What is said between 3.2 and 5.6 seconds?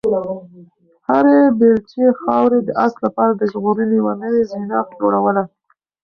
د ژغورنې یوه نوې زینه جوړوله.